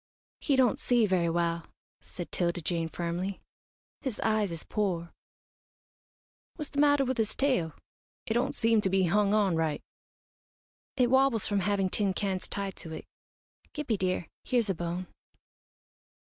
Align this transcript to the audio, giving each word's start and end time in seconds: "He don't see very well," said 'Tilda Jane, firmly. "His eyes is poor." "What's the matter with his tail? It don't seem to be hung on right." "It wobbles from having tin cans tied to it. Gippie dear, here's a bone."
"He 0.39 0.55
don't 0.55 0.79
see 0.79 1.05
very 1.05 1.29
well," 1.29 1.67
said 2.01 2.31
'Tilda 2.31 2.59
Jane, 2.61 2.89
firmly. 2.89 3.39
"His 4.01 4.19
eyes 4.21 4.51
is 4.51 4.63
poor." 4.63 5.13
"What's 6.55 6.71
the 6.71 6.79
matter 6.79 7.05
with 7.05 7.19
his 7.19 7.35
tail? 7.35 7.73
It 8.25 8.33
don't 8.33 8.55
seem 8.55 8.81
to 8.81 8.89
be 8.89 9.03
hung 9.03 9.31
on 9.35 9.55
right." 9.55 9.83
"It 10.97 11.11
wobbles 11.11 11.45
from 11.47 11.59
having 11.59 11.91
tin 11.91 12.15
cans 12.15 12.47
tied 12.47 12.75
to 12.77 12.91
it. 12.93 13.05
Gippie 13.75 13.99
dear, 13.99 14.27
here's 14.43 14.71
a 14.71 14.73
bone." 14.73 15.05